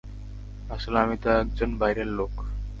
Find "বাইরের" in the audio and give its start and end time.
1.77-2.09